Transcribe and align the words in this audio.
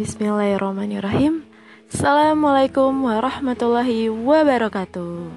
Bismillahirrahmanirrahim. 0.00 1.44
Assalamualaikum 1.92 3.04
warahmatullahi 3.04 4.08
wabarakatuh. 4.08 5.28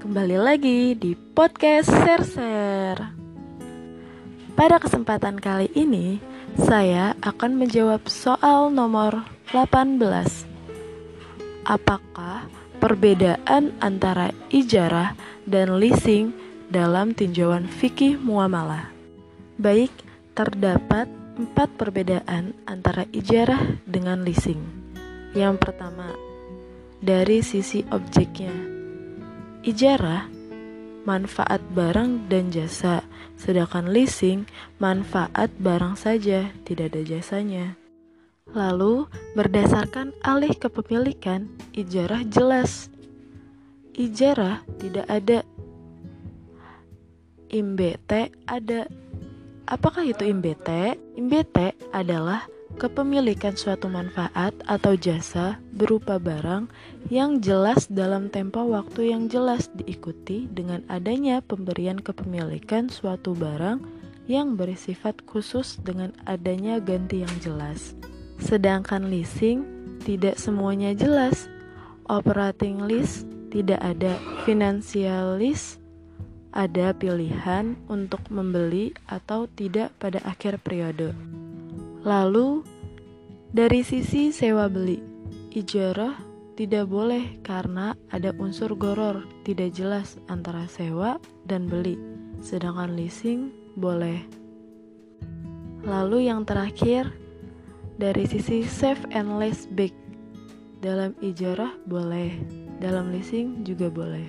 Kembali 0.00 0.40
lagi 0.40 0.96
di 0.96 1.12
podcast 1.12 1.92
Ser-Ser 1.92 2.96
Pada 4.56 4.80
kesempatan 4.80 5.36
kali 5.36 5.68
ini 5.76 6.24
Saya 6.56 7.12
akan 7.20 7.60
menjawab 7.60 8.08
soal 8.08 8.72
nomor 8.72 9.28
18 9.52 10.00
Apakah 11.68 12.48
perbedaan 12.80 13.76
antara 13.84 14.32
ijarah 14.48 15.12
dan 15.44 15.76
leasing 15.76 16.32
dalam 16.72 17.12
tinjauan 17.12 17.68
fikih 17.68 18.16
muamalah? 18.16 18.88
Baik, 19.60 19.92
terdapat 20.32 21.19
Empat 21.38 21.70
perbedaan 21.78 22.56
antara 22.66 23.06
ijarah 23.14 23.78
dengan 23.86 24.26
leasing. 24.26 24.58
Yang 25.30 25.62
pertama, 25.62 26.10
dari 26.98 27.40
sisi 27.40 27.86
objeknya. 27.90 28.52
Ijarah 29.62 30.40
manfaat 31.04 31.64
barang 31.72 32.28
dan 32.28 32.52
jasa, 32.52 33.04
sedangkan 33.40 33.88
leasing 33.88 34.44
manfaat 34.78 35.48
barang 35.56 35.96
saja, 35.96 36.52
tidak 36.64 36.92
ada 36.92 37.02
jasanya. 37.06 37.66
Lalu, 38.50 39.06
berdasarkan 39.38 40.10
alih 40.26 40.52
kepemilikan, 40.58 41.46
ijarah 41.70 42.26
jelas. 42.26 42.90
Ijarah 43.94 44.66
tidak 44.82 45.06
ada. 45.06 45.46
Imbete 47.50 48.30
ada 48.46 48.86
Apakah 49.70 50.02
itu 50.02 50.26
IMBT? 50.26 50.98
IMBT 51.14 51.78
adalah 51.94 52.50
kepemilikan 52.82 53.54
suatu 53.54 53.86
manfaat 53.86 54.50
atau 54.66 54.98
jasa 54.98 55.62
berupa 55.70 56.18
barang 56.18 56.66
yang 57.06 57.38
jelas 57.38 57.86
dalam 57.86 58.34
tempo 58.34 58.66
waktu 58.66 59.14
yang 59.14 59.30
jelas 59.30 59.70
diikuti 59.78 60.50
dengan 60.50 60.82
adanya 60.90 61.38
pemberian 61.38 62.02
kepemilikan 62.02 62.90
suatu 62.90 63.30
barang 63.38 63.78
yang 64.26 64.58
bersifat 64.58 65.22
khusus 65.26 65.78
dengan 65.82 66.14
adanya 66.26 66.82
ganti 66.82 67.22
yang 67.22 67.34
jelas. 67.38 67.94
Sedangkan 68.42 69.06
leasing 69.06 69.62
tidak 70.02 70.34
semuanya 70.34 70.98
jelas. 70.98 71.46
Operating 72.10 72.90
lease 72.90 73.22
tidak 73.54 73.78
ada, 73.78 74.18
financial 74.42 75.38
lease 75.38 75.79
ada 76.50 76.90
pilihan 76.90 77.78
untuk 77.86 78.20
membeli 78.30 78.90
atau 79.06 79.46
tidak 79.46 79.94
pada 80.02 80.18
akhir 80.26 80.58
periode. 80.62 81.14
Lalu, 82.02 82.66
dari 83.54 83.82
sisi 83.86 84.34
sewa 84.34 84.66
beli, 84.66 84.98
ijarah 85.54 86.18
tidak 86.58 86.90
boleh 86.90 87.40
karena 87.40 87.96
ada 88.12 88.34
unsur 88.36 88.74
goror 88.76 89.24
tidak 89.48 89.72
jelas 89.72 90.18
antara 90.28 90.66
sewa 90.68 91.16
dan 91.46 91.70
beli, 91.70 91.96
sedangkan 92.42 92.94
leasing 92.98 93.54
boleh. 93.78 94.20
Lalu 95.86 96.28
yang 96.28 96.44
terakhir, 96.44 97.08
dari 97.96 98.28
sisi 98.28 98.64
save 98.64 99.00
and 99.12 99.40
lease 99.40 99.64
back, 99.72 99.92
dalam 100.84 101.16
ijarah 101.24 101.72
boleh, 101.88 102.32
dalam 102.80 103.12
leasing 103.12 103.64
juga 103.64 103.88
boleh. 103.88 104.28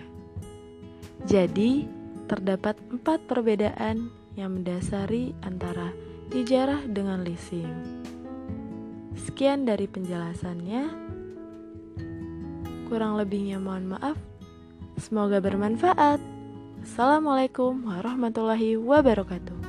Jadi, 1.28 2.01
terdapat 2.32 2.80
empat 2.88 3.28
perbedaan 3.28 4.08
yang 4.40 4.56
mendasari 4.56 5.36
antara 5.44 5.92
ijarah 6.32 6.80
dengan 6.88 7.28
leasing. 7.28 7.68
Sekian 9.20 9.68
dari 9.68 9.84
penjelasannya. 9.84 10.84
Kurang 12.88 13.20
lebihnya 13.20 13.60
mohon 13.60 13.92
maaf. 13.92 14.16
Semoga 14.96 15.44
bermanfaat. 15.44 16.24
Assalamualaikum 16.88 17.84
warahmatullahi 17.84 18.80
wabarakatuh. 18.80 19.61